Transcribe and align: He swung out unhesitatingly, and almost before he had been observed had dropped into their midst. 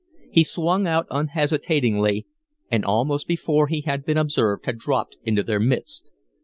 He 0.31 0.43
swung 0.43 0.87
out 0.87 1.05
unhesitatingly, 1.11 2.25
and 2.71 2.83
almost 2.83 3.27
before 3.27 3.67
he 3.67 3.81
had 3.81 4.03
been 4.03 4.17
observed 4.17 4.65
had 4.65 4.79
dropped 4.79 5.17
into 5.23 5.43
their 5.43 5.59
midst. 5.59 6.11